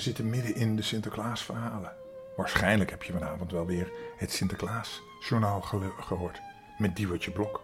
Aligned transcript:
zitten 0.00 0.30
midden 0.30 0.54
in 0.54 0.76
de 0.76 0.82
Sinterklaasverhalen. 0.82 1.92
Waarschijnlijk 2.36 2.90
heb 2.90 3.02
je 3.02 3.12
vanavond 3.12 3.52
wel 3.52 3.66
weer 3.66 3.92
het 4.16 4.32
Sinterklaasjournaal 4.32 5.60
gehoord. 6.00 6.40
Met 6.78 6.96
Diewertje 6.96 7.30
Blok. 7.30 7.62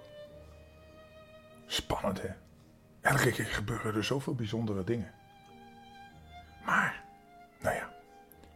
Spannend, 1.67 2.23
hè? 2.23 2.29
Elke 3.01 3.31
keer 3.31 3.45
gebeuren 3.45 3.95
er 3.95 4.05
zoveel 4.05 4.35
bijzondere 4.35 4.85
dingen. 4.85 5.13
Maar, 6.65 7.05
nou 7.61 7.75
ja, 7.75 7.95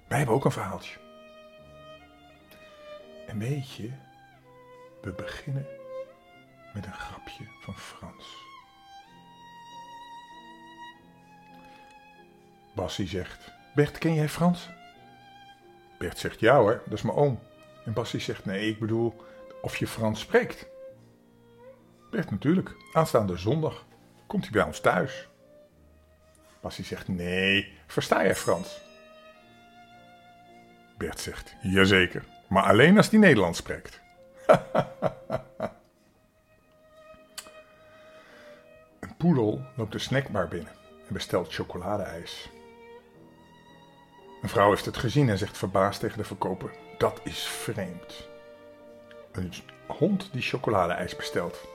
wij 0.09 0.18
hebben 0.18 0.37
ook 0.37 0.45
een 0.45 0.51
verhaaltje. 0.51 0.98
En 3.26 3.38
weet 3.38 3.74
je, 3.74 3.90
we 5.02 5.12
beginnen 5.12 5.66
met 6.74 6.87
een 6.87 6.95
grapje 6.95 7.45
van 7.60 7.74
Frans. 7.74 8.48
Bassie 12.74 13.09
zegt, 13.09 13.52
Bert, 13.74 13.98
ken 13.98 14.15
jij 14.15 14.29
Frans? 14.29 14.69
Bert 15.98 16.19
zegt, 16.19 16.41
ja 16.41 16.56
hoor, 16.56 16.83
dat 16.84 16.98
is 16.98 17.02
mijn 17.02 17.16
oom. 17.16 17.41
En 17.84 17.93
Bassie 17.93 18.20
zegt, 18.20 18.45
nee, 18.45 18.69
ik 18.69 18.79
bedoel 18.79 19.24
of 19.62 19.77
je 19.77 19.87
Frans 19.87 20.20
spreekt. 20.20 20.66
Bert 22.10 22.30
natuurlijk, 22.30 22.74
aanstaande 22.93 23.37
zondag 23.37 23.84
komt 24.27 24.43
hij 24.43 24.52
bij 24.52 24.62
ons 24.62 24.80
thuis. 24.80 25.29
Bassie 26.60 26.85
zegt, 26.85 27.09
nee, 27.09 27.73
versta 27.87 28.23
jij 28.23 28.35
Frans? 28.35 28.80
Bert 30.99 31.21
zegt, 31.21 31.57
jazeker, 31.62 32.24
maar 32.49 32.62
alleen 32.62 32.96
als 32.96 33.10
hij 33.10 33.18
Nederlands 33.18 33.59
spreekt. 33.59 34.01
een 39.01 39.16
poedel 39.16 39.62
loopt 39.77 39.93
de 39.93 39.99
snackbar 39.99 40.49
binnen 40.49 40.73
en 41.09 41.12
bestelt 41.12 41.55
chocoladeijs. 41.55 42.51
Een 44.43 44.49
vrouw 44.49 44.71
heeft 44.71 44.85
het 44.85 44.96
gezien 44.96 45.29
en 45.29 45.38
zegt 45.38 45.59
verbaasd 45.59 46.01
tegen 46.01 46.19
de 46.19 46.24
verkoper: 46.24 46.71
Dat 46.99 47.21
is 47.24 47.43
vreemd. 47.43 48.29
Een 49.33 49.52
hond 49.87 50.29
die 50.33 50.43
chocoladeijs 50.43 51.16
bestelt. 51.16 51.69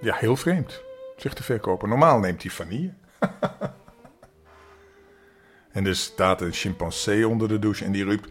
Ja, 0.00 0.14
heel 0.14 0.36
vreemd, 0.36 0.82
zegt 1.16 1.36
de 1.36 1.42
verkoper. 1.42 1.88
Normaal 1.88 2.18
neemt 2.18 2.42
hij 2.42 2.50
vanille. 2.50 2.94
en 5.72 5.86
er 5.86 5.96
staat 5.96 6.40
een 6.40 6.52
chimpansee 6.52 7.28
onder 7.28 7.48
de 7.48 7.58
douche 7.58 7.84
en 7.84 7.92
die 7.92 8.04
roept... 8.04 8.28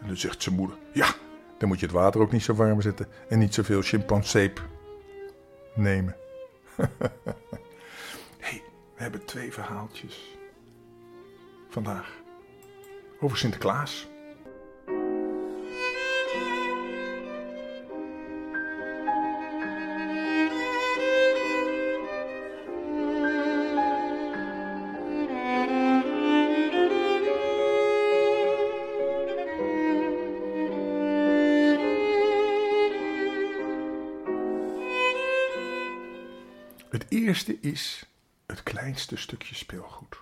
En 0.00 0.06
dan 0.06 0.16
zegt 0.16 0.42
zijn 0.42 0.54
moeder... 0.54 0.76
Ja, 0.92 1.14
dan 1.58 1.68
moet 1.68 1.80
je 1.80 1.86
het 1.86 1.94
water 1.94 2.20
ook 2.20 2.32
niet 2.32 2.42
zo 2.42 2.54
warm 2.54 2.80
zetten 2.80 3.06
en 3.28 3.38
niet 3.38 3.54
zoveel 3.54 3.82
chimpanseep 3.82 4.62
nemen. 5.74 6.16
we 9.00 9.06
hebben 9.06 9.24
twee 9.26 9.52
verhaaltjes 9.52 10.36
vandaag 11.68 12.22
over 13.20 13.36
Sinterklaas. 13.36 14.08
Het 36.88 37.06
eerste 37.08 37.58
is 37.60 38.09
kleinste 38.62 39.16
stukje 39.16 39.54
speelgoed. 39.54 40.18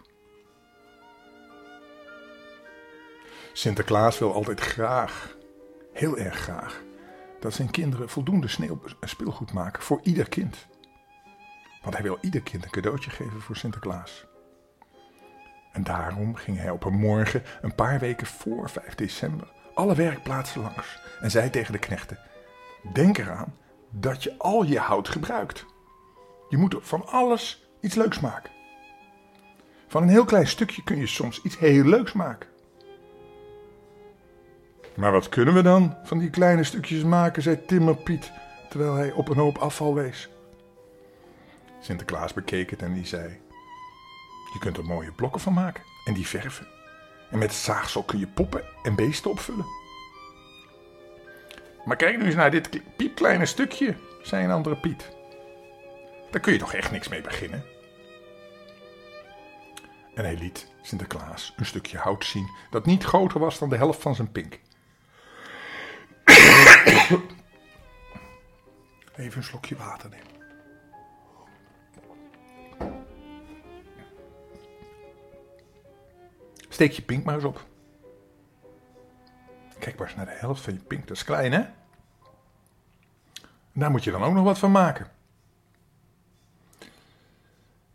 Sinterklaas 3.52 4.18
wil 4.18 4.34
altijd 4.34 4.60
graag, 4.60 5.36
heel 5.92 6.18
erg 6.18 6.38
graag, 6.38 6.82
dat 7.40 7.54
zijn 7.54 7.70
kinderen 7.70 8.08
voldoende 8.08 8.48
sneeuw 8.48 8.80
speelgoed 9.00 9.52
maken 9.52 9.82
voor 9.82 10.00
ieder 10.02 10.28
kind. 10.28 10.66
Want 11.82 11.94
hij 11.94 12.02
wil 12.02 12.18
ieder 12.20 12.42
kind 12.42 12.64
een 12.64 12.70
cadeautje 12.70 13.10
geven 13.10 13.40
voor 13.40 13.56
Sinterklaas. 13.56 14.26
En 15.72 15.84
daarom 15.84 16.34
ging 16.34 16.58
hij 16.58 16.70
op 16.70 16.84
een 16.84 16.98
morgen, 16.98 17.42
een 17.62 17.74
paar 17.74 17.98
weken 17.98 18.26
voor 18.26 18.70
5 18.70 18.94
december, 18.94 19.52
alle 19.74 19.94
werkplaatsen 19.94 20.62
langs 20.62 21.00
en 21.20 21.30
zei 21.30 21.50
tegen 21.50 21.72
de 21.72 21.78
knechten: 21.78 22.18
Denk 22.92 23.18
eraan 23.18 23.56
dat 23.90 24.22
je 24.22 24.38
al 24.38 24.62
je 24.62 24.78
hout 24.78 25.08
gebruikt. 25.08 25.64
Je 26.48 26.56
moet 26.56 26.76
van 26.80 27.06
alles 27.06 27.67
iets 27.80 27.94
leuks 27.94 28.20
maken. 28.20 28.50
Van 29.88 30.02
een 30.02 30.08
heel 30.08 30.24
klein 30.24 30.46
stukje 30.46 30.82
kun 30.84 30.96
je 30.96 31.06
soms 31.06 31.42
iets 31.42 31.58
heel 31.58 31.84
leuks 31.84 32.12
maken. 32.12 32.48
Maar 34.94 35.12
wat 35.12 35.28
kunnen 35.28 35.54
we 35.54 35.62
dan 35.62 35.96
van 36.04 36.18
die 36.18 36.30
kleine 36.30 36.64
stukjes 36.64 37.02
maken, 37.02 37.42
zei 37.42 37.64
Timmer 37.64 37.96
Piet, 37.96 38.32
terwijl 38.68 38.94
hij 38.94 39.12
op 39.12 39.28
een 39.28 39.36
hoop 39.36 39.58
afval 39.58 39.94
wees. 39.94 40.28
Sinterklaas 41.80 42.32
bekeek 42.32 42.70
het 42.70 42.82
en 42.82 42.94
die 42.94 43.06
zei: 43.06 43.40
Je 44.52 44.58
kunt 44.58 44.76
er 44.76 44.84
mooie 44.84 45.12
blokken 45.12 45.40
van 45.40 45.52
maken 45.52 45.82
en 46.04 46.14
die 46.14 46.26
verven. 46.26 46.66
En 47.30 47.38
met 47.38 47.52
zaagsel 47.52 48.02
kun 48.02 48.18
je 48.18 48.26
poppen 48.26 48.64
en 48.82 48.94
beesten 48.94 49.30
opvullen. 49.30 49.66
Maar 51.84 51.96
kijk 51.96 52.18
nu 52.18 52.24
eens 52.24 52.34
naar 52.34 52.50
dit 52.50 52.96
piepkleine 52.96 53.46
stukje, 53.46 53.94
zei 54.22 54.44
een 54.44 54.50
andere 54.50 54.76
Piet. 54.76 55.16
Daar 56.30 56.40
kun 56.40 56.52
je 56.52 56.58
toch 56.58 56.74
echt 56.74 56.90
niks 56.90 57.08
mee 57.08 57.20
beginnen? 57.20 57.64
En 60.14 60.24
hij 60.24 60.36
liet 60.36 60.72
Sinterklaas 60.82 61.54
een 61.56 61.66
stukje 61.66 61.98
hout 61.98 62.24
zien 62.24 62.50
dat 62.70 62.86
niet 62.86 63.04
groter 63.04 63.40
was 63.40 63.58
dan 63.58 63.68
de 63.68 63.76
helft 63.76 64.02
van 64.02 64.14
zijn 64.14 64.32
pink. 64.32 64.60
Even 69.16 69.36
een 69.36 69.42
slokje 69.42 69.76
water 69.76 70.10
nemen. 70.10 70.26
Steek 76.68 76.92
je 76.92 77.02
pink 77.02 77.24
maar 77.24 77.34
eens 77.34 77.44
op. 77.44 77.66
Kijk 79.78 79.98
maar 79.98 80.06
eens 80.06 80.16
naar 80.16 80.26
de 80.26 80.32
helft 80.32 80.62
van 80.62 80.72
je 80.72 80.80
pink. 80.80 81.08
Dat 81.08 81.16
is 81.16 81.24
klein, 81.24 81.52
hè? 81.52 81.64
Daar 83.72 83.90
moet 83.90 84.04
je 84.04 84.10
dan 84.10 84.22
ook 84.22 84.34
nog 84.34 84.44
wat 84.44 84.58
van 84.58 84.70
maken. 84.70 85.10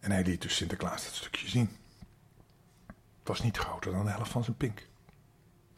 En 0.03 0.12
hij 0.12 0.24
liet 0.24 0.41
dus 0.41 0.56
Sinterklaas 0.56 1.03
dat 1.03 1.14
stukje 1.14 1.50
zien. 1.50 1.69
Het 2.88 3.28
was 3.28 3.41
niet 3.41 3.58
groter 3.58 3.91
dan 3.91 4.06
de 4.06 4.12
helft 4.12 4.31
van 4.31 4.44
zijn 4.44 4.58
pink. 4.58 4.88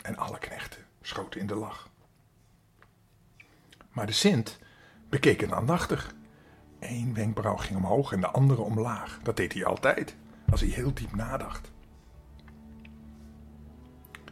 En 0.02 0.18
alle 0.18 0.40
knechten 0.40 0.86
schoten 1.02 1.40
in 1.40 1.48
de 1.48 1.56
lach. 1.56 1.90
Maar 3.92 4.06
de 4.06 4.12
Sint 4.12 4.60
bekeek 5.10 5.42
het 5.42 5.52
aandachtig. 5.52 6.14
Eén 6.80 7.14
wenkbrauw 7.14 7.56
ging 7.56 7.78
omhoog 7.78 8.12
en 8.12 8.20
de 8.20 8.28
andere 8.28 8.62
omlaag. 8.62 9.20
Dat 9.24 9.38
deed 9.38 9.54
hij 9.54 9.66
altijd, 9.66 10.16
als 10.50 10.62
hij 10.62 10.70
heel 10.70 10.94
diep 10.94 11.16
nadacht. 11.16 11.72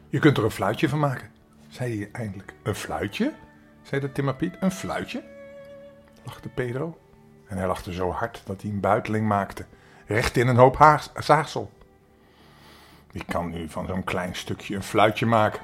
Je 0.10 0.20
kunt 0.20 0.38
er 0.38 0.44
een 0.44 0.52
fluitje 0.52 0.90
van 0.90 1.00
maken, 1.00 1.32
zei 1.70 1.98
hij 1.98 2.12
eindelijk. 2.12 2.54
Een 2.64 2.76
fluitje? 2.76 3.34
zei 3.82 4.02
de 4.02 4.12
timmerpiet. 4.12 4.56
Een 4.60 4.72
fluitje? 4.72 5.24
lachte 6.24 6.50
Pedro. 6.50 6.98
En 7.48 7.58
hij 7.58 7.68
lachte 7.68 7.94
zo 7.94 8.12
hard 8.12 8.42
dat 8.46 8.62
hij 8.62 8.72
een 8.72 8.80
buiteling 8.80 9.28
maakte 9.28 9.66
recht 10.06 10.38
in 10.38 10.48
een 10.48 10.58
hoop 10.58 11.00
zaagsel. 11.16 11.72
Wie 13.12 13.26
kan 13.26 13.50
nu 13.50 13.70
van 13.70 13.86
zo'n 13.86 14.04
klein 14.04 14.36
stukje 14.36 14.76
een 14.76 14.84
fluitje 14.84 15.26
maken? 15.26 15.62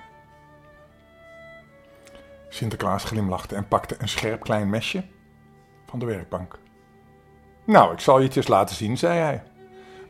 Sinterklaas 2.49 3.03
glimlachte 3.03 3.55
en 3.55 3.67
pakte 3.67 3.95
een 3.97 4.09
scherp 4.09 4.41
klein 4.41 4.69
mesje 4.69 5.03
van 5.85 5.99
de 5.99 6.05
werkbank. 6.05 6.59
Nou, 7.65 7.93
ik 7.93 7.99
zal 7.99 8.19
je 8.19 8.27
het 8.27 8.35
eens 8.35 8.47
laten 8.47 8.75
zien, 8.75 8.97
zei 8.97 9.19
hij. 9.19 9.43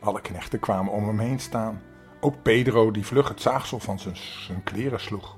Alle 0.00 0.20
knechten 0.20 0.60
kwamen 0.60 0.92
om 0.92 1.06
hem 1.06 1.18
heen 1.18 1.40
staan. 1.40 1.82
Ook 2.20 2.42
Pedro, 2.42 2.90
die 2.90 3.06
vlug 3.06 3.28
het 3.28 3.40
zaagsel 3.40 3.78
van 3.78 3.98
zijn, 3.98 4.16
zijn 4.16 4.62
kleren 4.62 5.00
sloeg. 5.00 5.36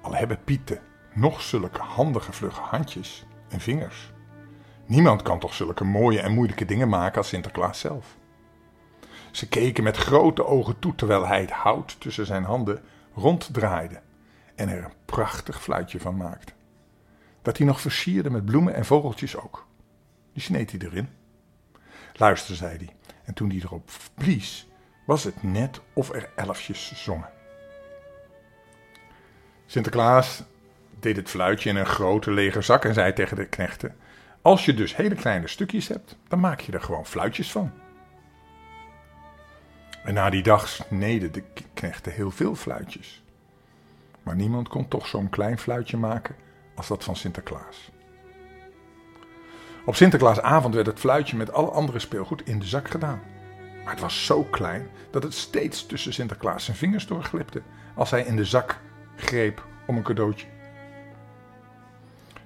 Al 0.00 0.14
hebben 0.14 0.44
Pieten 0.44 0.80
nog 1.12 1.42
zulke 1.42 1.80
handige 1.80 2.32
vlugge 2.32 2.60
handjes 2.60 3.26
en 3.48 3.60
vingers. 3.60 4.13
Niemand 4.86 5.22
kan 5.22 5.38
toch 5.38 5.54
zulke 5.54 5.84
mooie 5.84 6.20
en 6.20 6.32
moeilijke 6.32 6.64
dingen 6.64 6.88
maken 6.88 7.16
als 7.16 7.28
Sinterklaas 7.28 7.80
zelf. 7.80 8.16
Ze 9.30 9.48
keken 9.48 9.84
met 9.84 9.96
grote 9.96 10.46
ogen 10.46 10.78
toe 10.78 10.94
terwijl 10.94 11.26
hij 11.26 11.40
het 11.40 11.50
hout 11.50 12.00
tussen 12.00 12.26
zijn 12.26 12.44
handen 12.44 12.82
ronddraaide 13.14 14.00
en 14.54 14.68
er 14.68 14.84
een 14.84 14.92
prachtig 15.04 15.62
fluitje 15.62 16.00
van 16.00 16.16
maakte. 16.16 16.52
Dat 17.42 17.58
hij 17.58 17.66
nog 17.66 17.80
versierde 17.80 18.30
met 18.30 18.44
bloemen 18.44 18.74
en 18.74 18.84
vogeltjes 18.84 19.36
ook. 19.36 19.66
Die 20.32 20.42
sneed 20.42 20.70
hij 20.70 20.80
erin. 20.80 21.08
Luister, 22.12 22.54
zei 22.56 22.76
hij, 22.76 22.96
en 23.24 23.34
toen 23.34 23.50
hij 23.50 23.58
erop 23.58 23.90
blies, 24.14 24.68
was 25.06 25.24
het 25.24 25.42
net 25.42 25.80
of 25.92 26.12
er 26.12 26.30
elfjes 26.36 26.92
zongen. 27.04 27.30
Sinterklaas 29.66 30.42
deed 31.00 31.16
het 31.16 31.28
fluitje 31.28 31.70
in 31.70 31.76
een 31.76 31.86
grote 31.86 32.30
lege 32.30 32.60
zak 32.60 32.84
en 32.84 32.94
zei 32.94 33.12
tegen 33.12 33.36
de 33.36 33.46
knechten: 33.46 33.96
Als 34.44 34.64
je 34.64 34.74
dus 34.74 34.96
hele 34.96 35.14
kleine 35.14 35.48
stukjes 35.48 35.88
hebt, 35.88 36.16
dan 36.28 36.40
maak 36.40 36.60
je 36.60 36.72
er 36.72 36.80
gewoon 36.80 37.06
fluitjes 37.06 37.52
van. 37.52 37.72
En 40.04 40.14
na 40.14 40.30
die 40.30 40.42
dag 40.42 40.68
sneden 40.68 41.32
de 41.32 41.42
knechten 41.74 42.12
heel 42.12 42.30
veel 42.30 42.54
fluitjes. 42.54 43.22
Maar 44.22 44.36
niemand 44.36 44.68
kon 44.68 44.88
toch 44.88 45.06
zo'n 45.06 45.28
klein 45.28 45.58
fluitje 45.58 45.96
maken 45.96 46.36
als 46.74 46.88
dat 46.88 47.04
van 47.04 47.16
Sinterklaas. 47.16 47.90
Op 49.84 49.94
Sinterklaasavond 49.94 50.74
werd 50.74 50.86
het 50.86 51.00
fluitje 51.00 51.36
met 51.36 51.52
alle 51.52 51.70
andere 51.70 51.98
speelgoed 51.98 52.46
in 52.46 52.58
de 52.58 52.66
zak 52.66 52.90
gedaan. 52.90 53.22
Maar 53.84 53.92
het 53.92 54.02
was 54.02 54.26
zo 54.26 54.42
klein 54.42 54.88
dat 55.10 55.22
het 55.22 55.34
steeds 55.34 55.86
tussen 55.86 56.12
Sinterklaas 56.12 56.64
zijn 56.64 56.76
vingers 56.76 57.06
doorglipte 57.06 57.62
als 57.94 58.10
hij 58.10 58.22
in 58.22 58.36
de 58.36 58.44
zak 58.44 58.80
greep 59.16 59.66
om 59.86 59.96
een 59.96 60.02
cadeautje. 60.02 60.53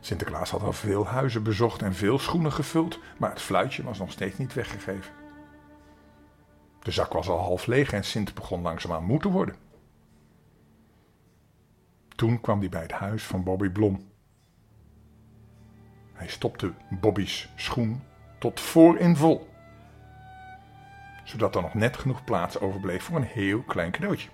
Sinterklaas 0.09 0.51
had 0.51 0.63
al 0.63 0.73
veel 0.73 1.07
huizen 1.07 1.43
bezocht 1.43 1.83
en 1.83 1.95
veel 1.95 2.19
schoenen 2.19 2.53
gevuld, 2.53 2.99
maar 3.19 3.31
het 3.31 3.41
fluitje 3.41 3.83
was 3.83 3.99
nog 3.99 4.11
steeds 4.11 4.39
niet 4.39 4.55
weggegeven. 4.55 5.13
De 6.83 6.91
zak 6.91 7.13
was 7.13 7.29
al 7.29 7.39
half 7.39 7.67
leeg 7.67 7.93
en 7.93 8.05
Sint 8.05 8.35
begon 8.35 8.63
langzaamaan 8.63 9.05
moe 9.05 9.19
te 9.19 9.29
worden. 9.31 9.57
Toen 12.09 12.41
kwam 12.41 12.59
hij 12.59 12.69
bij 12.69 12.83
het 12.83 12.93
huis 12.93 13.23
van 13.23 13.45
Bobby 13.45 13.69
Blom. 13.69 14.11
Hij 16.13 16.29
stopte 16.29 16.73
Bobby's 16.91 17.49
schoen 17.57 18.03
tot 18.39 18.61
voor 18.61 18.99
in 18.99 19.17
vol, 19.17 19.49
zodat 21.25 21.55
er 21.55 21.63
nog 21.63 21.75
net 21.75 21.97
genoeg 21.97 22.25
plaats 22.25 22.61
overbleef 22.61 23.05
voor 23.05 23.17
een 23.17 23.23
heel 23.23 23.63
klein 23.63 23.91
cadeautje. 23.91 24.29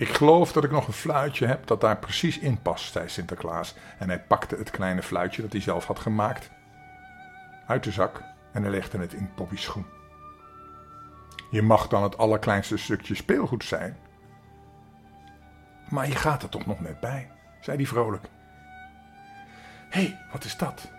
Ik 0.00 0.08
geloof 0.08 0.52
dat 0.52 0.64
ik 0.64 0.70
nog 0.70 0.86
een 0.86 0.92
fluitje 0.92 1.46
heb 1.46 1.66
dat 1.66 1.80
daar 1.80 1.98
precies 1.98 2.38
in 2.38 2.62
past, 2.62 2.92
zei 2.92 3.08
Sinterklaas. 3.08 3.74
En 3.98 4.08
hij 4.08 4.20
pakte 4.20 4.56
het 4.56 4.70
kleine 4.70 5.02
fluitje 5.02 5.42
dat 5.42 5.52
hij 5.52 5.60
zelf 5.60 5.86
had 5.86 5.98
gemaakt 5.98 6.50
uit 7.66 7.84
de 7.84 7.90
zak 7.90 8.22
en 8.52 8.62
hij 8.62 8.70
legde 8.70 8.98
het 8.98 9.12
in 9.12 9.30
Bobby's 9.36 9.62
schoen. 9.62 9.86
Je 11.50 11.62
mag 11.62 11.88
dan 11.88 12.02
het 12.02 12.18
allerkleinste 12.18 12.76
stukje 12.76 13.14
speelgoed 13.14 13.64
zijn. 13.64 13.96
Maar 15.88 16.08
je 16.08 16.16
gaat 16.16 16.42
er 16.42 16.48
toch 16.48 16.66
nog 16.66 16.80
net 16.80 17.00
bij, 17.00 17.30
zei 17.60 17.76
hij 17.76 17.86
vrolijk. 17.86 18.28
Hé, 19.90 20.00
hey, 20.00 20.18
wat 20.32 20.44
is 20.44 20.56
dat? 20.56 20.90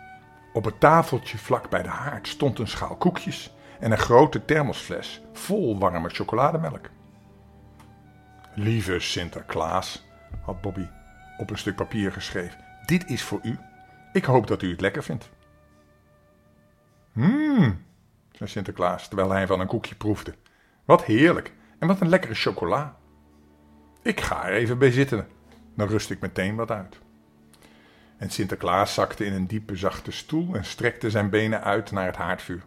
Op 0.53 0.65
het 0.65 0.79
tafeltje 0.79 1.37
vlak 1.37 1.69
bij 1.69 1.83
de 1.83 1.89
haard 1.89 2.27
stond 2.27 2.59
een 2.59 2.67
schaal 2.67 2.95
koekjes 2.95 3.53
en 3.79 3.91
een 3.91 3.97
grote 3.97 4.45
thermosfles 4.45 5.21
vol 5.33 5.79
warme 5.79 6.09
chocolademelk. 6.09 6.89
Lieve 8.53 8.99
Sinterklaas, 8.99 10.05
had 10.41 10.61
Bobby 10.61 10.87
op 11.37 11.49
een 11.49 11.57
stuk 11.57 11.75
papier 11.75 12.11
geschreven, 12.11 12.59
dit 12.85 13.09
is 13.09 13.23
voor 13.23 13.39
u. 13.43 13.59
Ik 14.13 14.25
hoop 14.25 14.47
dat 14.47 14.61
u 14.61 14.71
het 14.71 14.81
lekker 14.81 15.03
vindt. 15.03 15.29
Mmm, 17.11 17.85
zei 18.31 18.49
Sinterklaas 18.49 19.07
terwijl 19.07 19.29
hij 19.29 19.47
van 19.47 19.59
een 19.59 19.67
koekje 19.67 19.95
proefde. 19.95 20.35
Wat 20.85 21.03
heerlijk 21.03 21.53
en 21.79 21.87
wat 21.87 22.01
een 22.01 22.09
lekkere 22.09 22.33
chocola. 22.33 22.97
Ik 24.01 24.21
ga 24.21 24.45
er 24.45 24.53
even 24.53 24.77
bij 24.77 24.91
zitten, 24.91 25.27
dan 25.75 25.87
rust 25.87 26.09
ik 26.09 26.19
meteen 26.19 26.55
wat 26.55 26.71
uit. 26.71 26.99
En 28.17 28.29
Sinterklaas 28.29 28.93
zakte 28.93 29.25
in 29.25 29.33
een 29.33 29.47
diepe 29.47 29.75
zachte 29.75 30.11
stoel 30.11 30.55
en 30.55 30.65
strekte 30.65 31.09
zijn 31.09 31.29
benen 31.29 31.63
uit 31.63 31.91
naar 31.91 32.05
het 32.05 32.15
haardvuur. 32.15 32.63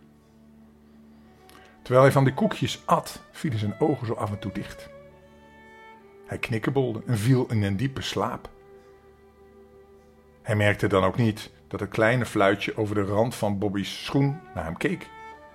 Terwijl 1.83 2.05
hij 2.05 2.13
van 2.13 2.25
die 2.25 2.35
koekjes 2.35 2.83
at, 2.85 3.23
vielen 3.31 3.59
zijn 3.59 3.81
ogen 3.81 4.07
zo 4.07 4.15
af 4.15 4.31
en 4.31 4.39
toe 4.39 4.53
dicht. 4.53 4.93
Hij 6.26 6.38
knikkebolde 6.38 7.03
en 7.06 7.19
viel 7.19 7.47
in 7.50 7.62
een 7.62 7.76
diepe 7.76 8.03
slaap. 8.03 8.49
Hij 10.43 10.56
merkte 10.56 10.87
dan 10.87 11.05
ook 11.05 11.17
niet 11.17 11.50
dat 11.69 11.81
het 11.81 11.91
kleine 11.91 12.26
fluitje 12.26 12.76
over 12.76 12.94
de 12.94 13.03
rand 13.03 13.35
van 13.35 13.59
Bobby's 13.59 14.05
schoen 14.05 14.41
naar 14.55 14.65
hem 14.65 14.76
keek 14.76 15.09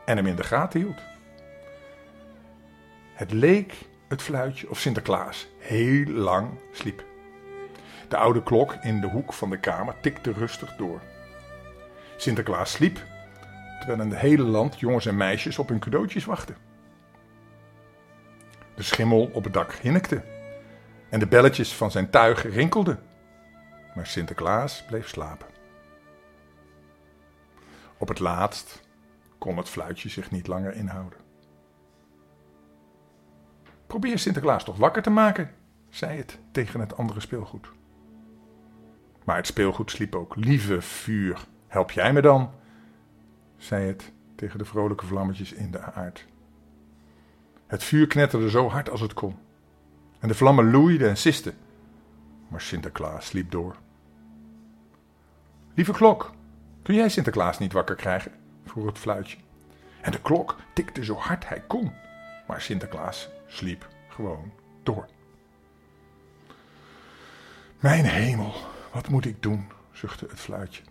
en 0.06 0.18
hem 0.18 0.25
in 0.25 0.36
de 0.36 0.44
gaten 0.44 0.80
hield. 0.80 1.01
Het 3.13 3.31
leek 3.31 3.74
het 4.07 4.21
fluitje 4.21 4.69
of 4.69 4.80
Sinterklaas 4.80 5.48
heel 5.57 6.06
lang 6.06 6.50
sliep. 6.72 7.04
De 8.07 8.18
oude 8.18 8.44
klok 8.44 8.74
in 8.74 9.01
de 9.01 9.07
hoek 9.07 9.33
van 9.33 9.50
de 9.50 9.60
kamer 9.60 9.95
tikte 10.01 10.31
rustig 10.31 10.75
door. 10.75 11.01
Sinterklaas 12.18 12.72
sliep, 12.72 13.04
terwijl 13.80 14.01
in 14.01 14.10
het 14.10 14.19
hele 14.19 14.44
land 14.44 14.80
jongens 14.80 15.06
en 15.06 15.18
meisjes 15.18 15.60
op 15.60 15.69
hun 15.69 15.80
cadeautjes 15.80 16.25
wachten. 16.25 16.57
De 18.75 18.83
schimmel 18.83 19.30
op 19.33 19.44
het 19.44 19.54
dak 19.54 19.74
hinnikte 19.74 20.24
en 21.10 21.20
de 21.20 21.28
belletjes 21.28 21.76
van 21.76 21.92
zijn 21.92 22.10
tuig 22.10 22.54
rinkelden. 22.54 23.00
Maar 23.96 24.08
Sinterklaas 24.08 24.86
bleef 24.86 25.08
slapen. 25.08 25.48
Op 27.98 28.08
het 28.08 28.20
laatst 28.20 28.82
kon 29.38 29.58
het 29.58 29.70
fluitje 29.70 30.10
zich 30.10 30.32
niet 30.32 30.48
langer 30.48 30.74
inhouden. 30.74 31.20
Probeer 33.88 34.20
Sinterklaas 34.20 34.64
toch 34.64 34.78
wakker 34.78 35.02
te 35.02 35.10
maken, 35.10 35.52
zei 35.90 36.18
het 36.18 36.40
tegen 36.52 36.80
het 36.80 36.98
andere 36.98 37.20
speelgoed. 37.20 37.72
Maar 39.24 39.36
het 39.36 39.48
speelgoed 39.48 39.92
sliep 39.92 40.16
ook. 40.16 40.36
Lieve 40.36 40.82
vuur, 40.82 41.46
help 41.68 41.92
jij 41.92 42.14
me 42.14 42.22
dan? 42.22 42.52
zei 43.58 43.88
het 43.88 44.12
tegen 44.36 44.58
de 44.58 44.66
vrolijke 44.66 45.06
vlammetjes 45.06 45.54
in 45.54 45.72
de 45.72 45.82
aard. 45.82 46.26
Het 47.68 47.84
vuur 47.84 48.08
knetterde 48.08 48.50
zo 48.50 48.70
hard 48.70 48.90
als 48.90 49.02
het 49.02 49.14
kon. 49.14 49.38
En 50.19 50.27
de 50.27 50.33
vlammen 50.33 50.71
loeiden 50.71 51.10
en 51.10 51.18
sisten. 51.18 51.54
Maar 52.48 52.62
Sinterklaas 52.62 53.25
sliep 53.25 53.51
door. 53.51 53.75
Lieve 55.74 55.92
klok, 55.92 56.31
kun 56.81 56.95
jij 56.95 57.10
Sinterklaas 57.10 57.60
niet 57.60 57.74
wakker 57.74 57.95
krijgen? 57.95 58.31
vroeg 58.66 58.86
het 58.86 58.98
fluitje. 58.98 59.38
En 60.01 60.12
de 60.12 60.21
klok 60.21 60.56
tikte 60.74 61.04
zo 61.04 61.16
hard 61.16 61.48
hij 61.48 61.63
kon. 61.68 61.92
Maar 62.48 62.62
Sinterklaas 62.62 63.30
sliep 63.48 63.88
gewoon 64.10 64.51
door. 64.83 65.07
Mijn 67.80 68.06
hemel, 68.06 68.54
wat 68.94 69.10
moet 69.10 69.25
ik 69.25 69.42
doen? 69.42 69.68
zuchtte 69.92 70.25
het 70.29 70.39
fluitje. 70.39 70.84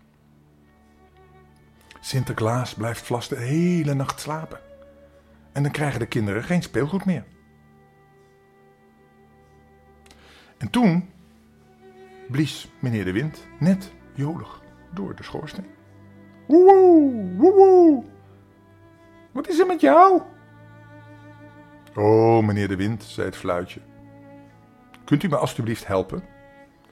Sinterklaas 1.99 2.73
blijft 2.73 3.05
vast 3.05 3.29
de 3.29 3.35
hele 3.35 3.93
nacht 3.93 4.19
slapen. 4.19 4.59
En 5.51 5.63
dan 5.63 5.71
krijgen 5.71 5.99
de 5.99 6.05
kinderen 6.05 6.43
geen 6.43 6.61
speelgoed 6.61 7.05
meer. 7.05 7.23
En 10.59 10.69
toen 10.69 11.09
blies 12.29 12.69
meneer 12.79 13.05
de 13.05 13.11
wind 13.11 13.47
net 13.59 13.91
jolig 14.13 14.61
door 14.93 15.15
de 15.15 15.23
schoorsteen. 15.23 15.67
Woewoe, 16.47 17.35
woewoe. 17.37 18.03
Wat 19.31 19.47
is 19.47 19.59
er 19.59 19.65
met 19.65 19.81
jou? 19.81 20.21
Oh, 21.95 22.45
meneer 22.45 22.67
de 22.67 22.75
wind, 22.75 23.03
zei 23.03 23.27
het 23.27 23.35
fluitje. 23.35 23.79
Kunt 25.05 25.23
u 25.23 25.27
me 25.27 25.37
alstublieft 25.37 25.87
helpen? 25.87 26.23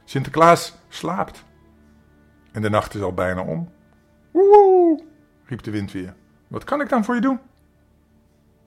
Sinterklaas 0.03 0.75
slaapt. 0.87 1.45
En 2.51 2.61
de 2.61 2.69
nacht 2.69 2.95
is 2.95 3.01
al 3.01 3.13
bijna 3.13 3.41
om. 3.41 3.69
Woehoe, 4.31 5.03
riep 5.45 5.63
de 5.63 5.71
wind 5.71 5.91
weer. 5.91 6.15
Wat 6.47 6.63
kan 6.63 6.81
ik 6.81 6.89
dan 6.89 7.03
voor 7.03 7.15
je 7.15 7.21
doen? 7.21 7.39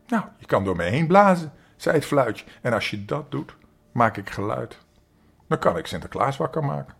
Nou, 0.06 0.24
je 0.38 0.46
kan 0.46 0.64
door 0.64 0.76
mij 0.76 0.90
heen 0.90 1.06
blazen, 1.06 1.52
zei 1.76 1.96
het 1.96 2.04
fluitje. 2.04 2.44
En 2.62 2.72
als 2.72 2.90
je 2.90 3.04
dat 3.04 3.30
doet, 3.30 3.56
maak 3.92 4.16
ik 4.16 4.30
geluid. 4.30 4.78
Dan 5.50 5.58
kan 5.58 5.76
ik 5.76 5.86
Sinterklaas 5.86 6.36
wakker 6.36 6.64
maken. 6.64 6.94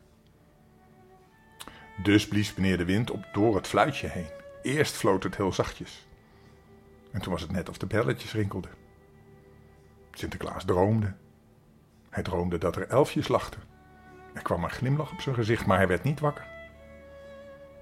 Dus 2.03 2.29
blies 2.29 2.55
meneer 2.55 2.77
de 2.77 2.85
wind 2.85 3.11
op 3.11 3.27
door 3.33 3.55
het 3.55 3.67
fluitje 3.67 4.09
heen. 4.09 4.31
Eerst 4.63 4.95
floot 4.95 5.23
het 5.23 5.37
heel 5.37 5.53
zachtjes. 5.53 6.09
En 7.13 7.21
toen 7.21 7.33
was 7.33 7.43
het 7.43 7.53
net 7.53 7.69
of 7.69 7.79
de 7.79 7.87
belletjes 7.87 8.33
rinkelden. 8.33 8.71
Sinterklaas 10.13 10.65
droomde. 10.65 11.15
Hij 12.09 12.23
droomde 12.23 12.59
dat 12.59 12.77
er 12.77 12.89
elfjes 12.89 13.29
lachten. 13.29 13.61
Er 14.35 14.43
kwam 14.43 14.65
een 14.65 14.71
glimlach 14.71 15.13
op 15.13 15.21
zijn 15.21 15.35
gezicht, 15.35 15.67
maar 15.67 15.79
hij 15.79 15.89
werd 15.89 16.03
niet 16.03 16.21
wakker. 16.21 16.47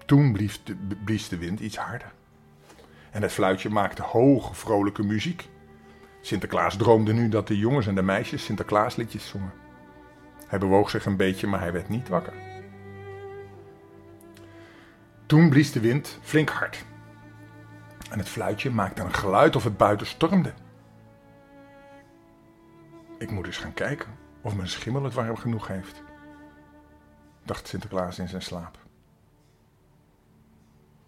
Toen 0.07 0.33
blies 0.33 0.65
de, 0.65 0.77
blies 1.05 1.29
de 1.29 1.39
wind 1.39 1.61
iets 1.61 1.77
harder. 1.77 2.13
En 3.11 3.23
het 3.23 3.33
fluitje 3.33 3.69
maakte 3.69 4.03
hoge, 4.03 4.55
vrolijke 4.55 5.03
muziek. 5.03 5.49
Sinterklaas 6.21 6.77
droomde 6.77 7.13
nu 7.13 7.29
dat 7.29 7.47
de 7.47 7.59
jongens 7.59 7.87
en 7.87 7.95
de 7.95 8.03
meisjes 8.03 8.45
Sinterklaasliedjes 8.45 9.29
zongen. 9.29 9.67
Hij 10.49 10.59
bewoog 10.59 10.91
zich 10.91 11.07
een 11.07 11.17
beetje, 11.17 11.47
maar 11.47 11.61
hij 11.61 11.73
werd 11.73 11.89
niet 11.89 12.09
wakker. 12.09 12.33
Toen 15.27 15.49
blies 15.49 15.73
de 15.73 15.81
wind 15.81 16.19
flink 16.23 16.49
hard. 16.49 16.85
En 18.11 18.19
het 18.19 18.29
fluitje 18.29 18.71
maakte 18.71 19.03
een 19.03 19.15
geluid 19.15 19.57
of 19.57 19.65
het 19.65 19.77
buiten 19.77 20.07
stormde. 20.07 20.53
Ik 23.19 23.31
moet 23.31 23.47
eens 23.47 23.57
gaan 23.57 23.75
kijken 23.75 24.09
of 24.41 24.55
mijn 24.55 24.69
schimmel 24.69 25.05
het 25.05 25.15
warm 25.15 25.37
genoeg 25.37 25.67
heeft, 25.67 26.03
dacht 27.45 27.69
Sinterklaas 27.69 28.19
in 28.19 28.29
zijn 28.29 28.43
slaap. 28.43 28.79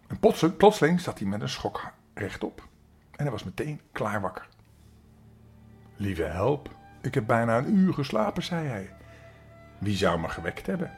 En 0.07 0.19
plotseling 0.57 1.01
zat 1.01 1.19
hij 1.19 1.29
met 1.29 1.41
een 1.41 1.49
schok 1.49 1.93
rechtop 2.15 2.69
en 3.11 3.23
hij 3.23 3.31
was 3.31 3.45
meteen 3.45 3.81
klaar 3.93 4.21
wakker. 4.21 4.49
Lieve 5.97 6.23
help, 6.23 6.71
ik 7.01 7.15
heb 7.15 7.27
bijna 7.27 7.59
een 7.59 7.75
uur 7.77 7.95
geslapen, 7.95 8.43
zei 8.43 8.67
hij. 8.67 9.00
Wie 9.81 9.97
zou 9.97 10.21
me 10.21 10.29
gewekt 10.29 10.67
hebben? 10.67 10.93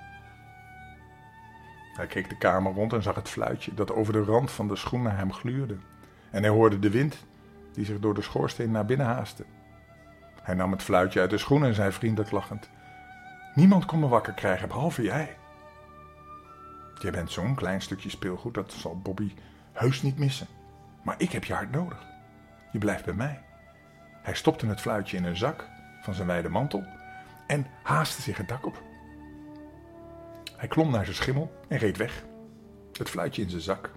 Hij 1.92 2.06
keek 2.06 2.28
de 2.28 2.36
kamer 2.36 2.72
rond 2.72 2.92
en 2.92 3.02
zag 3.02 3.14
het 3.14 3.28
fluitje 3.28 3.74
dat 3.74 3.92
over 3.92 4.12
de 4.12 4.22
rand 4.22 4.50
van 4.50 4.68
de 4.68 4.76
schoen 4.76 5.02
naar 5.02 5.16
hem 5.16 5.32
gluurde. 5.32 5.76
En 6.30 6.42
hij 6.42 6.50
hoorde 6.50 6.78
de 6.78 6.90
wind 6.90 7.16
die 7.72 7.84
zich 7.84 7.98
door 7.98 8.14
de 8.14 8.22
schoorsteen 8.22 8.70
naar 8.70 8.84
binnen 8.84 9.06
haastte. 9.06 9.44
Hij 10.42 10.54
nam 10.54 10.72
het 10.72 10.82
fluitje 10.82 11.20
uit 11.20 11.30
de 11.30 11.38
schoen 11.38 11.64
en 11.64 11.74
zei 11.74 11.92
vriendelijk 11.92 12.30
lachend: 12.30 12.70
Niemand 13.54 13.84
kon 13.84 14.00
me 14.00 14.08
wakker 14.08 14.32
krijgen, 14.32 14.68
behalve 14.68 15.02
jij. 15.02 15.36
Jij 16.98 17.10
bent 17.10 17.30
zo'n 17.30 17.54
klein 17.54 17.80
stukje 17.80 18.10
speelgoed, 18.10 18.54
dat 18.54 18.72
zal 18.72 19.00
Bobby 19.00 19.32
heus 19.72 20.02
niet 20.02 20.18
missen. 20.18 20.46
Maar 21.02 21.14
ik 21.18 21.32
heb 21.32 21.44
je 21.44 21.54
hard 21.54 21.70
nodig. 21.70 22.06
Je 22.72 22.78
blijft 22.78 23.04
bij 23.04 23.14
mij. 23.14 23.42
Hij 24.22 24.34
stopte 24.34 24.66
het 24.66 24.80
fluitje 24.80 25.16
in 25.16 25.24
een 25.24 25.36
zak 25.36 25.68
van 26.02 26.14
zijn 26.14 26.26
wijde 26.26 26.48
mantel 26.48 26.84
en 27.52 27.66
haastte 27.82 28.22
zich 28.22 28.36
het 28.36 28.48
dak 28.48 28.66
op. 28.66 28.82
Hij 30.56 30.68
klom 30.68 30.90
naar 30.90 31.04
zijn 31.04 31.16
schimmel 31.16 31.64
en 31.68 31.78
reed 31.78 31.96
weg. 31.96 32.24
Het 32.92 33.08
fluitje 33.10 33.42
in 33.42 33.50
zijn 33.50 33.62
zak 33.62 33.90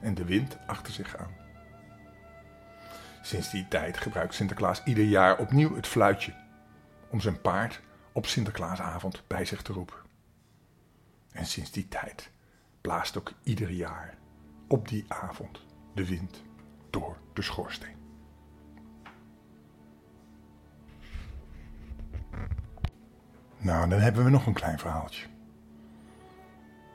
en 0.00 0.14
de 0.14 0.24
wind 0.24 0.58
achter 0.66 0.92
zich 0.92 1.16
aan. 1.16 1.36
Sinds 3.22 3.50
die 3.50 3.68
tijd 3.68 3.96
gebruikt 3.96 4.34
Sinterklaas 4.34 4.82
ieder 4.84 5.04
jaar 5.04 5.38
opnieuw 5.38 5.74
het 5.74 5.86
fluitje 5.86 6.34
om 7.10 7.20
zijn 7.20 7.40
paard 7.40 7.80
op 8.12 8.26
Sinterklaasavond 8.26 9.22
bij 9.26 9.44
zich 9.44 9.62
te 9.62 9.72
roepen. 9.72 9.98
En 11.32 11.46
sinds 11.46 11.70
die 11.70 11.88
tijd 11.88 12.30
blaast 12.80 13.18
ook 13.18 13.32
ieder 13.42 13.70
jaar 13.70 14.14
op 14.68 14.88
die 14.88 15.04
avond 15.08 15.60
de 15.94 16.06
wind 16.06 16.42
door 16.90 17.16
de 17.32 17.42
schoorsteen. 17.42 17.99
Nou, 23.62 23.88
dan 23.88 23.98
hebben 24.00 24.24
we 24.24 24.30
nog 24.30 24.46
een 24.46 24.52
klein 24.52 24.78
verhaaltje. 24.78 25.26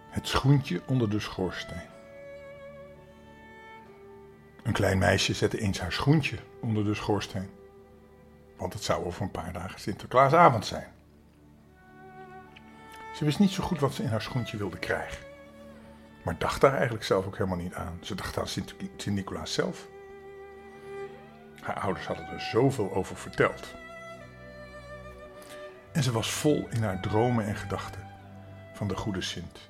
Het 0.09 0.27
schoentje 0.27 0.81
onder 0.87 1.09
de 1.09 1.19
schoorsteen. 1.19 1.93
Een 4.63 4.73
klein 4.73 4.97
meisje 4.97 5.33
zette 5.33 5.59
eens 5.59 5.79
haar 5.79 5.91
schoentje 5.91 6.37
onder 6.61 6.83
de 6.83 6.93
schoorsteen. 6.93 7.49
Want 8.57 8.73
het 8.73 8.83
zou 8.83 9.05
over 9.05 9.21
een 9.21 9.31
paar 9.31 9.53
dagen 9.53 9.79
Sinterklaasavond 9.79 10.65
zijn. 10.65 10.87
Ze 13.13 13.25
wist 13.25 13.39
niet 13.39 13.51
zo 13.51 13.63
goed 13.63 13.79
wat 13.79 13.93
ze 13.93 14.03
in 14.03 14.09
haar 14.09 14.21
schoentje 14.21 14.57
wilde 14.57 14.79
krijgen. 14.79 15.25
Maar 16.23 16.37
dacht 16.37 16.61
daar 16.61 16.73
eigenlijk 16.73 17.03
zelf 17.03 17.25
ook 17.25 17.37
helemaal 17.37 17.57
niet 17.57 17.73
aan. 17.73 17.97
Ze 18.01 18.15
dacht 18.15 18.37
aan 18.37 18.47
Sint-Nicolaas 18.47 19.53
zelf. 19.53 19.87
Haar 21.61 21.79
ouders 21.79 22.05
hadden 22.05 22.27
er 22.27 22.41
zoveel 22.41 22.93
over 22.93 23.15
verteld. 23.15 23.75
En 25.95 26.03
ze 26.03 26.11
was 26.11 26.31
vol 26.31 26.67
in 26.69 26.83
haar 26.83 26.99
dromen 26.99 27.45
en 27.45 27.55
gedachten 27.55 28.01
van 28.73 28.87
de 28.87 28.95
goede 28.95 29.21
Sint. 29.21 29.69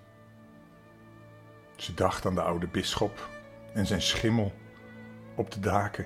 Ze 1.75 1.94
dacht 1.94 2.25
aan 2.25 2.36
de 2.36 2.41
oude 2.41 2.67
bisschop 2.67 3.29
en 3.74 3.86
zijn 3.86 4.01
schimmel 4.01 4.53
op 5.36 5.51
de 5.51 5.60
daken, 5.60 6.05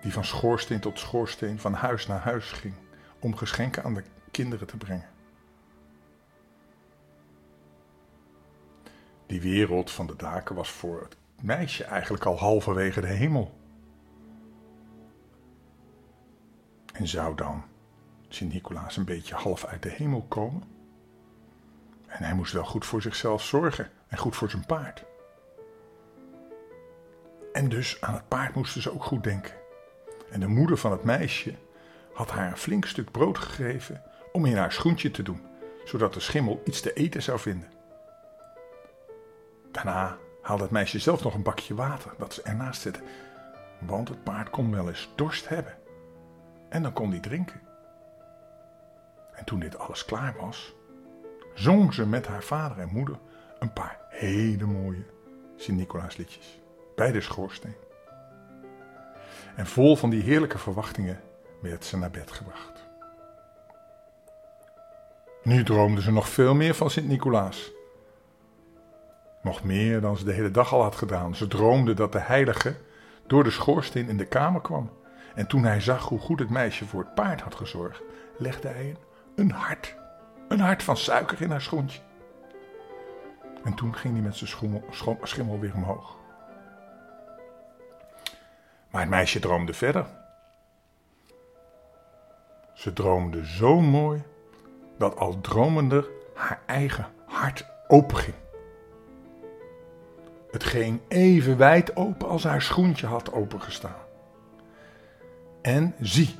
die 0.00 0.12
van 0.12 0.24
schoorsteen 0.24 0.80
tot 0.80 0.98
schoorsteen, 0.98 1.58
van 1.58 1.72
huis 1.72 2.06
naar 2.06 2.20
huis 2.20 2.52
ging 2.52 2.74
om 3.20 3.36
geschenken 3.36 3.84
aan 3.84 3.94
de 3.94 4.04
kinderen 4.30 4.66
te 4.66 4.76
brengen. 4.76 5.08
Die 9.26 9.40
wereld 9.40 9.90
van 9.90 10.06
de 10.06 10.16
daken 10.16 10.54
was 10.54 10.70
voor 10.70 11.00
het 11.00 11.16
meisje 11.42 11.84
eigenlijk 11.84 12.24
al 12.24 12.38
halverwege 12.38 13.00
de 13.00 13.06
hemel. 13.06 13.58
En 16.92 17.08
zou 17.08 17.34
dan 17.34 17.64
Sint-Nicolaas 18.34 18.96
een 18.96 19.04
beetje 19.04 19.34
half 19.34 19.64
uit 19.64 19.82
de 19.82 19.90
hemel 19.90 20.22
komen? 20.28 20.62
En 22.06 22.24
hij 22.24 22.34
moest 22.34 22.52
wel 22.52 22.64
goed 22.64 22.86
voor 22.86 23.02
zichzelf 23.02 23.42
zorgen 23.42 23.90
en 24.08 24.18
goed 24.18 24.36
voor 24.36 24.50
zijn 24.50 24.66
paard. 24.66 25.04
En 27.52 27.68
dus 27.68 28.00
aan 28.00 28.14
het 28.14 28.28
paard 28.28 28.54
moesten 28.54 28.82
ze 28.82 28.92
ook 28.92 29.04
goed 29.04 29.24
denken. 29.24 29.54
En 30.30 30.40
de 30.40 30.46
moeder 30.46 30.76
van 30.76 30.90
het 30.90 31.04
meisje 31.04 31.54
had 32.12 32.30
haar 32.30 32.50
een 32.50 32.56
flink 32.56 32.84
stuk 32.84 33.10
brood 33.10 33.38
gegeven 33.38 34.02
om 34.32 34.46
in 34.46 34.56
haar 34.56 34.72
schoentje 34.72 35.10
te 35.10 35.22
doen, 35.22 35.42
zodat 35.84 36.14
de 36.14 36.20
schimmel 36.20 36.62
iets 36.64 36.80
te 36.80 36.92
eten 36.92 37.22
zou 37.22 37.38
vinden. 37.38 37.70
Daarna 39.70 40.18
haalde 40.42 40.62
het 40.62 40.72
meisje 40.72 40.98
zelf 40.98 41.22
nog 41.22 41.34
een 41.34 41.42
bakje 41.42 41.74
water 41.74 42.14
dat 42.18 42.34
ze 42.34 42.42
ernaast 42.42 42.80
zette, 42.80 43.00
want 43.80 44.08
het 44.08 44.24
paard 44.24 44.50
kon 44.50 44.70
wel 44.70 44.88
eens 44.88 45.12
dorst 45.14 45.48
hebben. 45.48 45.78
En 46.68 46.82
dan 46.82 46.92
kon 46.92 47.10
hij 47.10 47.20
drinken. 47.20 47.69
En 49.40 49.46
toen 49.46 49.60
dit 49.60 49.78
alles 49.78 50.04
klaar 50.04 50.34
was, 50.40 50.74
zong 51.54 51.94
ze 51.94 52.06
met 52.06 52.26
haar 52.26 52.42
vader 52.42 52.78
en 52.78 52.88
moeder 52.92 53.18
een 53.58 53.72
paar 53.72 53.98
hele 54.08 54.66
mooie 54.66 55.04
Sint-Nicolaas 55.56 56.16
liedjes 56.16 56.60
bij 56.94 57.12
de 57.12 57.20
schoorsteen. 57.20 57.74
En 59.56 59.66
vol 59.66 59.96
van 59.96 60.10
die 60.10 60.22
heerlijke 60.22 60.58
verwachtingen 60.58 61.20
werd 61.60 61.84
ze 61.84 61.98
naar 61.98 62.10
bed 62.10 62.30
gebracht. 62.30 62.88
Nu 65.42 65.64
droomde 65.64 66.02
ze 66.02 66.12
nog 66.12 66.28
veel 66.28 66.54
meer 66.54 66.74
van 66.74 66.90
Sint-Nicolaas. 66.90 67.70
Nog 69.42 69.64
meer 69.64 70.00
dan 70.00 70.16
ze 70.16 70.24
de 70.24 70.32
hele 70.32 70.50
dag 70.50 70.72
al 70.72 70.82
had 70.82 70.96
gedaan. 70.96 71.34
Ze 71.34 71.46
droomde 71.46 71.94
dat 71.94 72.12
de 72.12 72.18
heilige 72.18 72.76
door 73.26 73.44
de 73.44 73.50
schoorsteen 73.50 74.08
in 74.08 74.16
de 74.16 74.26
kamer 74.26 74.60
kwam. 74.60 74.90
En 75.34 75.46
toen 75.46 75.64
hij 75.64 75.80
zag 75.80 76.08
hoe 76.08 76.18
goed 76.18 76.38
het 76.38 76.50
meisje 76.50 76.84
voor 76.84 77.00
het 77.00 77.14
paard 77.14 77.40
had 77.40 77.54
gezorgd, 77.54 78.02
legde 78.36 78.68
hij 78.68 78.88
een, 78.88 79.08
hart, 79.48 79.94
een 80.48 80.60
hart 80.60 80.82
van 80.82 80.96
suiker 80.96 81.42
in 81.42 81.50
haar 81.50 81.60
schoentje. 81.60 82.00
En 83.64 83.74
toen 83.74 83.94
ging 83.94 84.14
hij 84.14 84.22
met 84.22 84.36
zijn 84.36 85.18
schimmel 85.22 85.58
weer 85.58 85.74
omhoog. 85.74 86.16
Maar 88.90 89.00
het 89.00 89.10
meisje 89.10 89.38
droomde 89.38 89.72
verder. 89.72 90.06
Ze 92.74 92.92
droomde 92.92 93.46
zo 93.46 93.80
mooi 93.80 94.22
dat 94.98 95.16
al 95.16 95.40
dromender 95.40 96.08
haar 96.34 96.60
eigen 96.66 97.06
hart 97.26 97.66
openging. 97.88 98.34
Het 100.50 100.64
ging 100.64 101.00
even 101.08 101.56
wijd 101.56 101.96
open 101.96 102.28
als 102.28 102.44
haar 102.44 102.62
schoentje 102.62 103.06
had 103.06 103.32
opengestaan. 103.32 104.08
En 105.62 105.94
zie, 106.00 106.38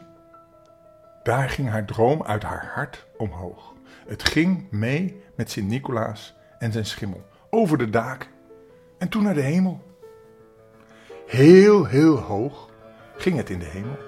daar 1.23 1.51
ging 1.51 1.69
haar 1.69 1.85
droom 1.85 2.23
uit 2.23 2.43
haar 2.43 2.71
hart 2.75 3.07
omhoog. 3.17 3.75
Het 4.07 4.29
ging 4.29 4.71
mee 4.71 5.23
met 5.35 5.51
Sint-Nicolaas 5.51 6.35
en 6.59 6.73
zijn 6.73 6.87
schimmel 6.87 7.27
over 7.51 7.79
de 7.79 7.91
daken 7.91 8.29
en 8.99 9.09
toen 9.09 9.23
naar 9.23 9.35
de 9.35 9.41
hemel. 9.41 9.81
Heel, 11.27 11.85
heel 11.85 12.19
hoog 12.19 12.69
ging 13.17 13.37
het 13.37 13.51
in 13.51 13.59
de 13.59 13.65
hemel. 13.65 13.99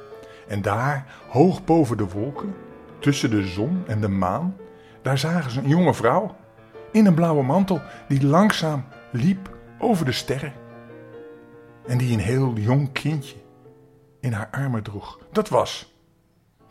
En 0.49 0.63
daar, 0.63 1.07
hoog 1.29 1.65
boven 1.65 1.97
de 1.97 2.09
wolken, 2.09 2.55
tussen 2.99 3.31
de 3.31 3.47
zon 3.47 3.83
en 3.87 4.01
de 4.01 4.09
maan, 4.09 4.57
daar 5.03 5.19
zagen 5.19 5.51
ze 5.51 5.61
een 5.61 5.69
jonge 5.69 5.95
vrouw 5.95 6.37
in 6.93 7.07
een 7.07 7.15
blauwe 7.15 7.43
mantel 7.43 7.81
die 8.09 8.27
langzaam 8.27 8.85
liep 9.11 9.57
over 9.79 10.05
de 10.05 10.13
sterren. 10.13 10.53
En 11.87 11.99
die 11.99 12.13
een 12.13 12.21
heel 12.21 12.53
jong 12.53 12.93
kindje 12.93 13.37
in 14.21 14.33
haar 14.33 14.49
armen 14.51 14.83
droeg. 14.83 15.19
Dat 15.33 15.49
was 15.49 15.92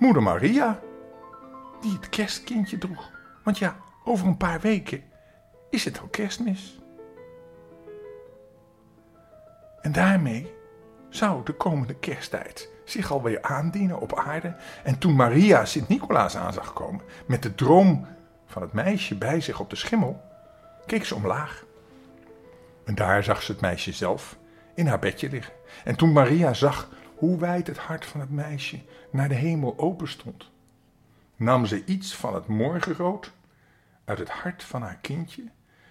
moeder 0.01 0.23
Maria, 0.23 0.79
die 1.81 1.91
het 1.91 2.09
kerstkindje 2.09 2.77
droeg. 2.77 3.11
Want 3.43 3.57
ja, 3.57 3.75
over 4.03 4.27
een 4.27 4.37
paar 4.37 4.59
weken 4.59 5.03
is 5.69 5.85
het 5.85 5.99
al 5.99 6.07
kerstmis. 6.07 6.79
En 9.81 9.91
daarmee 9.91 10.53
zou 11.09 11.45
de 11.45 11.53
komende 11.53 11.93
kersttijd 11.93 12.69
zich 12.85 13.11
alweer 13.11 13.41
aandienen 13.41 13.99
op 13.99 14.19
aarde. 14.19 14.55
En 14.83 14.97
toen 14.97 15.15
Maria 15.15 15.65
Sint-Nicolaas 15.65 16.37
aan 16.37 16.53
zag 16.53 16.73
komen 16.73 17.01
met 17.25 17.43
de 17.43 17.55
droom 17.55 18.07
van 18.45 18.61
het 18.61 18.73
meisje 18.73 19.15
bij 19.15 19.41
zich 19.41 19.59
op 19.59 19.69
de 19.69 19.75
schimmel, 19.75 20.21
keek 20.85 21.05
ze 21.05 21.15
omlaag. 21.15 21.65
En 22.85 22.95
daar 22.95 23.23
zag 23.23 23.41
ze 23.41 23.51
het 23.51 23.61
meisje 23.61 23.91
zelf 23.91 24.37
in 24.75 24.87
haar 24.87 24.99
bedje 24.99 25.29
liggen. 25.29 25.53
En 25.83 25.95
toen 25.95 26.11
Maria 26.11 26.53
zag 26.53 26.89
hoe 27.21 27.37
wijd 27.37 27.67
het 27.67 27.77
hart 27.77 28.05
van 28.05 28.19
het 28.19 28.29
meisje 28.29 28.81
naar 29.11 29.29
de 29.29 29.35
hemel 29.35 29.73
open 29.77 30.07
stond, 30.07 30.49
nam 31.35 31.65
ze 31.65 31.85
iets 31.85 32.15
van 32.15 32.35
het 32.35 32.47
morgenrood 32.47 33.31
uit 34.05 34.19
het 34.19 34.29
hart 34.29 34.63
van 34.63 34.81
haar 34.81 34.97
kindje 35.01 35.43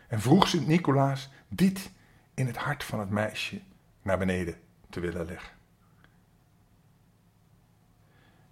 en 0.08 0.20
vroeg 0.20 0.48
Sint-Nicolaas 0.48 1.30
dit 1.48 1.90
in 2.34 2.46
het 2.46 2.56
hart 2.56 2.84
van 2.84 3.00
het 3.00 3.10
meisje 3.10 3.60
naar 4.02 4.18
beneden 4.18 4.54
te 4.88 5.00
willen 5.00 5.26
leggen. 5.26 5.52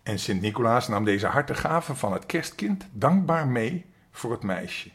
En 0.02 0.18
Sint-Nicolaas 0.18 0.88
nam 0.88 1.04
deze 1.04 1.26
hartegave 1.26 1.94
van 1.94 2.12
het 2.12 2.26
kerstkind 2.26 2.86
dankbaar 2.92 3.46
mee 3.46 3.86
voor 4.10 4.30
het 4.30 4.42
meisje. 4.42 4.90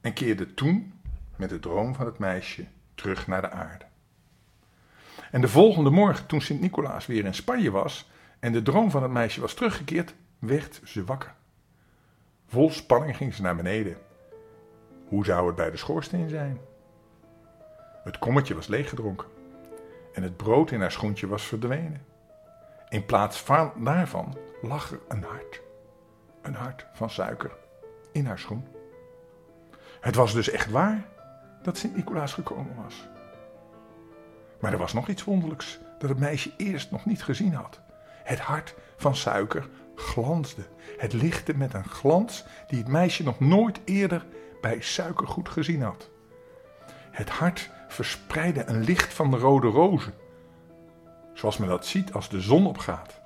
En 0.00 0.12
keerde 0.12 0.54
toen 0.54 1.00
met 1.36 1.48
de 1.48 1.58
droom 1.58 1.94
van 1.94 2.06
het 2.06 2.18
meisje 2.18 2.66
terug 2.94 3.26
naar 3.26 3.40
de 3.40 3.50
aarde. 3.50 3.84
En 5.30 5.40
de 5.40 5.48
volgende 5.48 5.90
morgen, 5.90 6.26
toen 6.26 6.40
Sint-Nicolaas 6.40 7.06
weer 7.06 7.24
in 7.24 7.34
Spanje 7.34 7.70
was 7.70 8.10
en 8.38 8.52
de 8.52 8.62
droom 8.62 8.90
van 8.90 9.02
het 9.02 9.12
meisje 9.12 9.40
was 9.40 9.54
teruggekeerd, 9.54 10.14
werd 10.38 10.80
ze 10.84 11.04
wakker 11.04 11.34
Vol 12.46 12.70
spanning 12.70 13.16
ging 13.16 13.34
ze 13.34 13.42
naar 13.42 13.56
beneden. 13.56 13.96
Hoe 15.08 15.24
zou 15.24 15.46
het 15.46 15.56
bij 15.56 15.70
de 15.70 15.76
schoorsteen 15.76 16.28
zijn? 16.28 16.58
Het 18.04 18.18
kommetje 18.18 18.54
was 18.54 18.66
leeggedronken 18.66 19.28
en 20.12 20.22
het 20.22 20.36
brood 20.36 20.70
in 20.70 20.80
haar 20.80 20.92
schoentje 20.92 21.26
was 21.26 21.42
verdwenen. 21.42 22.04
In 22.88 23.06
plaats 23.06 23.40
van 23.40 23.72
daarvan 23.76 24.36
lag 24.62 24.90
er 24.90 25.00
een 25.08 25.22
hart. 25.22 25.60
Een 26.42 26.54
hart 26.54 26.86
van 26.92 27.10
suiker 27.10 27.56
in 28.12 28.26
haar 28.26 28.38
schoen. 28.38 28.66
Het 30.00 30.14
was 30.14 30.32
dus 30.32 30.50
echt 30.50 30.70
waar 30.70 31.08
dat 31.62 31.78
Sint-Nicolaas 31.78 32.32
gekomen 32.32 32.74
was. 32.82 33.08
Maar 34.60 34.72
er 34.72 34.78
was 34.78 34.92
nog 34.92 35.08
iets 35.08 35.24
wonderlijks 35.24 35.78
dat 35.98 36.08
het 36.08 36.18
meisje 36.18 36.52
eerst 36.56 36.90
nog 36.90 37.04
niet 37.04 37.22
gezien 37.22 37.54
had. 37.54 37.80
Het 38.24 38.38
hart 38.38 38.74
van 38.96 39.16
suiker 39.16 39.68
glansde. 39.94 40.62
Het 40.98 41.12
lichtte 41.12 41.56
met 41.56 41.74
een 41.74 41.88
glans 41.88 42.44
die 42.68 42.78
het 42.78 42.88
meisje 42.88 43.22
nog 43.22 43.40
nooit 43.40 43.80
eerder 43.84 44.26
bij 44.60 44.80
suikergoed 44.80 45.48
gezien 45.48 45.82
had. 45.82 46.10
Het 47.10 47.28
hart 47.28 47.70
verspreidde 47.88 48.64
een 48.64 48.84
licht 48.84 49.14
van 49.14 49.30
de 49.30 49.36
rode 49.36 49.68
rozen, 49.68 50.14
zoals 51.34 51.56
men 51.56 51.68
dat 51.68 51.86
ziet 51.86 52.12
als 52.12 52.28
de 52.28 52.40
zon 52.40 52.66
opgaat. 52.66 53.20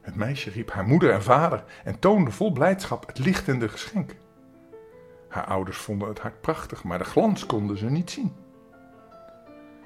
Het 0.00 0.14
meisje 0.14 0.50
riep 0.50 0.70
haar 0.70 0.86
moeder 0.86 1.12
en 1.12 1.22
vader 1.22 1.64
en 1.84 1.98
toonde 1.98 2.30
vol 2.30 2.52
blijdschap 2.52 3.06
het 3.06 3.18
lichtende 3.18 3.68
geschenk. 3.68 4.16
Haar 5.28 5.46
ouders 5.46 5.78
vonden 5.78 6.08
het 6.08 6.18
hart 6.18 6.40
prachtig, 6.40 6.84
maar 6.84 6.98
de 6.98 7.04
glans 7.04 7.46
konden 7.46 7.78
ze 7.78 7.90
niet 7.90 8.10
zien. 8.10 8.34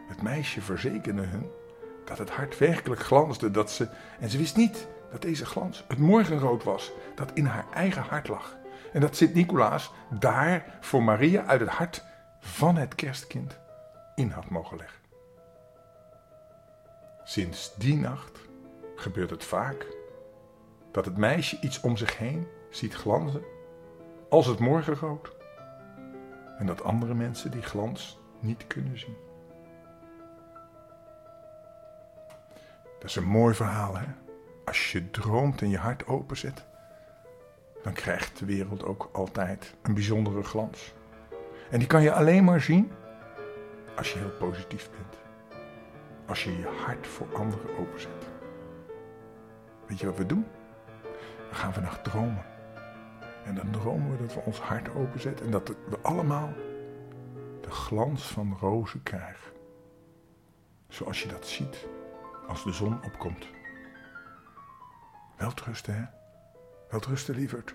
Het 0.07 0.23
meisje 0.23 0.61
verzekerde 0.61 1.23
hun 1.23 1.51
dat 2.05 2.19
het 2.19 2.31
hart 2.31 2.59
werkelijk 2.59 3.01
glansde, 3.01 3.51
dat 3.51 3.71
ze, 3.71 3.89
en 4.21 4.31
ze 4.31 4.39
wist 4.39 4.57
niet 4.57 4.87
dat 5.11 5.23
deze 5.23 5.47
glans 5.47 5.85
het 5.89 5.99
morgenrood 5.99 6.65
was 6.65 6.93
dat 7.15 7.31
in 7.35 7.47
haar 7.47 7.67
eigen 7.75 8.03
hart 8.03 8.29
lag. 8.29 8.57
En 8.93 9.01
dat 9.01 9.17
Sint-Nicolaas 9.17 9.93
daar 10.11 10.79
voor 10.81 11.03
Maria 11.03 11.45
uit 11.45 11.61
het 11.61 11.69
hart 11.69 12.05
van 12.41 12.77
het 12.77 12.95
kerstkind 12.95 13.59
in 14.15 14.31
had 14.31 14.51
mogen 14.51 14.77
leggen. 14.77 15.01
Sinds 17.25 17.75
die 17.77 17.97
nacht 17.97 18.39
gebeurt 18.97 19.31
het 19.31 19.45
vaak 19.45 19.87
dat 20.93 21.05
het 21.05 21.17
meisje 21.17 21.59
iets 21.61 21.81
om 21.81 21.97
zich 21.97 22.19
heen 22.19 22.47
ziet 22.71 22.95
glanzen 22.95 23.43
als 24.29 24.47
het 24.47 24.59
morgenrood 24.59 25.33
en 26.59 26.67
dat 26.67 26.83
andere 26.83 27.15
mensen 27.15 27.51
die 27.51 27.63
glans 27.63 28.19
niet 28.41 28.67
kunnen 28.67 28.99
zien. 28.99 29.17
Dat 33.05 33.13
is 33.13 33.19
een 33.19 33.29
mooi 33.31 33.55
verhaal, 33.55 33.97
hè? 33.97 34.07
Als 34.65 34.93
je 34.93 35.11
droomt 35.11 35.63
en 35.63 35.69
je 35.69 35.79
hart 35.79 36.07
openzet, 36.07 36.65
dan 37.83 37.93
krijgt 37.93 38.39
de 38.39 38.45
wereld 38.45 38.85
ook 38.85 39.09
altijd 39.13 39.75
een 39.83 39.95
bijzondere 39.95 40.43
glans. 40.43 40.95
En 41.71 41.79
die 41.79 41.89
kan 41.89 42.03
je 42.03 42.13
alleen 42.13 42.45
maar 42.45 42.61
zien 42.61 42.93
als 43.97 44.13
je 44.13 44.19
heel 44.19 44.37
positief 44.39 44.91
bent. 44.91 45.19
Als 46.27 46.45
je 46.45 46.57
je 46.57 46.67
hart 46.85 47.07
voor 47.07 47.37
anderen 47.37 47.79
openzet. 47.79 48.29
Weet 49.87 50.01
je 50.01 50.07
wat 50.07 50.17
we 50.17 50.27
doen? 50.27 50.47
Dan 51.49 51.55
gaan 51.55 51.69
we 51.69 51.75
vannacht 51.75 52.05
dromen. 52.05 52.45
En 53.45 53.55
dan 53.55 53.71
dromen 53.71 54.11
we 54.11 54.17
dat 54.17 54.35
we 54.35 54.41
ons 54.41 54.61
hart 54.61 54.95
openzetten 54.95 55.47
en 55.47 55.53
dat 55.53 55.69
we 55.69 55.99
allemaal 56.03 56.53
de 57.61 57.71
glans 57.71 58.27
van 58.27 58.57
rozen 58.61 59.03
krijgen. 59.03 59.53
Zoals 60.89 61.23
je 61.23 61.29
dat 61.29 61.47
ziet 61.47 61.87
als 62.47 62.65
de 62.65 62.73
zon 62.73 63.03
opkomt. 63.05 63.47
Welterusten, 65.37 65.95
hè? 65.95 66.05
Welterusten, 66.91 67.35
lieverd. 67.35 67.75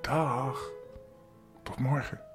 Dag. 0.00 0.70
Tot 1.62 1.78
morgen. 1.78 2.29